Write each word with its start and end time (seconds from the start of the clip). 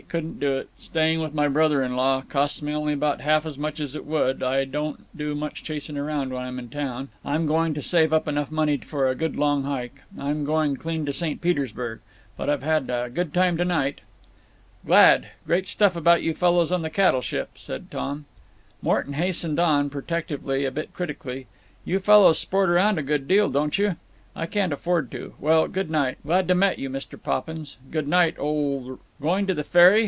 Couldn't 0.07 0.41
do 0.41 0.57
it. 0.57 0.67
Staying 0.77 1.21
with 1.21 1.33
my 1.33 1.47
brother 1.47 1.81
in 1.81 1.95
law—costs 1.95 2.61
me 2.61 2.73
only 2.73 2.95
'bout 2.95 3.21
half 3.21 3.45
as 3.45 3.57
much 3.57 3.79
as 3.79 3.95
it 3.95 4.05
would 4.05 4.43
I 4.43 4.65
don't 4.65 5.05
do 5.15 5.33
much 5.35 5.63
chasing 5.63 5.95
around 5.97 6.33
when 6.33 6.43
I'm 6.43 6.59
in 6.59 6.67
town…. 6.67 7.07
I'm 7.23 7.45
going 7.47 7.73
to 7.75 7.81
save 7.81 8.11
up 8.11 8.27
enough 8.27 8.51
money 8.51 8.75
for 8.75 9.07
a 9.07 9.15
good 9.15 9.37
long 9.37 9.63
hike. 9.63 10.01
I'm 10.19 10.43
going 10.43 10.75
clean 10.75 11.05
to 11.05 11.13
St. 11.13 11.39
Petersburg!… 11.39 12.01
But 12.35 12.49
I've 12.49 12.63
had 12.63 12.89
a 12.89 13.09
good 13.09 13.33
time 13.33 13.55
to 13.55 13.63
night." 13.63 14.01
"Glad. 14.85 15.29
Great 15.45 15.65
stuff 15.65 15.95
about 15.95 16.21
you 16.23 16.33
fellows 16.33 16.73
on 16.73 16.81
the 16.81 16.89
cattle 16.89 17.21
ship," 17.21 17.51
said 17.55 17.89
Tom. 17.89 18.25
Morton 18.81 19.13
hastened 19.13 19.59
on, 19.59 19.89
protectively, 19.89 20.65
a 20.65 20.71
bit 20.71 20.91
critically: 20.93 21.47
"You 21.85 21.99
fellows 21.99 22.37
sport 22.37 22.69
around 22.69 22.97
a 22.97 23.03
good 23.03 23.29
deal, 23.29 23.49
don't 23.49 23.77
you?… 23.77 23.95
I 24.35 24.45
can't 24.45 24.71
afford 24.73 25.11
to…. 25.11 25.33
Well, 25.41 25.67
good 25.67 25.89
night. 25.91 26.17
Glad 26.25 26.47
to 26.49 26.55
met 26.55 26.79
you, 26.79 26.89
Mr. 26.89 27.21
Poppins. 27.21 27.75
G' 27.91 28.01
night, 28.01 28.35
old 28.37 28.85
Wr—" 28.89 28.99
"Going 29.21 29.45
to 29.47 29.53
the 29.53 29.63
ferry? 29.65 29.99